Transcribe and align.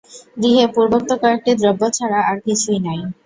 গৃহে 0.37 0.65
পূর্বোক্ত 0.73 1.09
কয়েকটি 1.21 1.51
দ্রব্য 1.59 1.83
ছাড়া 1.97 2.19
আর 2.29 2.37
কিছুই 2.45 2.79
নাই। 2.85 2.99